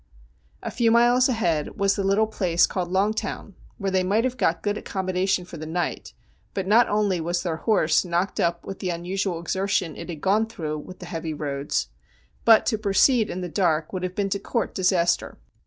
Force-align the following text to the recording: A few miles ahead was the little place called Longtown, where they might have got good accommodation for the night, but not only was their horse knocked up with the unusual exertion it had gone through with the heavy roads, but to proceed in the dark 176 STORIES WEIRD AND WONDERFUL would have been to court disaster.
A 0.63 0.71
few 0.71 0.89
miles 0.89 1.29
ahead 1.29 1.77
was 1.77 1.95
the 1.95 2.03
little 2.03 2.25
place 2.25 2.65
called 2.65 2.89
Longtown, 2.89 3.53
where 3.77 3.91
they 3.91 4.01
might 4.01 4.23
have 4.23 4.35
got 4.35 4.63
good 4.63 4.75
accommodation 4.75 5.45
for 5.45 5.57
the 5.57 5.67
night, 5.67 6.15
but 6.55 6.65
not 6.65 6.89
only 6.89 7.21
was 7.21 7.43
their 7.43 7.57
horse 7.57 8.03
knocked 8.03 8.39
up 8.39 8.65
with 8.65 8.79
the 8.79 8.89
unusual 8.89 9.39
exertion 9.39 9.95
it 9.95 10.09
had 10.09 10.19
gone 10.19 10.47
through 10.47 10.79
with 10.79 10.97
the 10.97 11.05
heavy 11.05 11.35
roads, 11.35 11.89
but 12.45 12.65
to 12.65 12.79
proceed 12.79 13.29
in 13.29 13.41
the 13.41 13.47
dark 13.47 13.93
176 13.93 13.93
STORIES 13.93 13.93
WEIRD 13.93 13.93
AND 13.93 13.93
WONDERFUL 13.93 13.93
would 13.93 14.03
have 14.03 14.15
been 14.15 14.29
to 14.29 14.39
court 14.39 14.73
disaster. 14.73 15.37